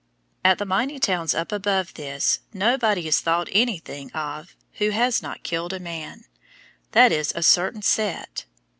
At 0.43 0.57
the 0.57 0.65
mining 0.65 0.99
towns 0.99 1.35
up 1.35 1.51
above 1.51 1.93
this 1.93 2.39
nobody 2.55 3.07
is 3.07 3.19
thought 3.19 3.47
anything 3.51 4.11
of 4.13 4.55
who 4.79 4.89
has 4.89 5.21
not 5.21 5.43
killed 5.43 5.73
a 5.73 5.79
man 5.79 6.23
i.e. 6.95 7.05
in 7.13 7.21
a 7.35 7.43
certain 7.43 7.83
set. 7.83 8.45